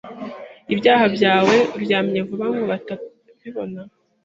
ibyaha 0.73 1.05
byawe 1.15 1.55
uryamye 1.75 2.19
vuba 2.27 2.45
ngobatabibona 2.53 3.81